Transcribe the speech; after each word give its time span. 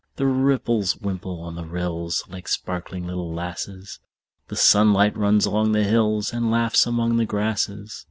The 0.15 0.25
ripples 0.25 0.97
wimple 0.97 1.39
on 1.43 1.53
the 1.53 1.63
rills, 1.63 2.23
Like 2.27 2.47
sparkling 2.47 3.05
little 3.05 3.31
lasses; 3.31 3.99
The 4.47 4.55
sunlight 4.55 5.15
runs 5.15 5.45
along 5.45 5.73
the 5.73 5.83
hills, 5.83 6.33
And 6.33 6.49
laughs 6.49 6.87
among 6.87 7.17
the 7.17 7.25
grasses. 7.27 7.99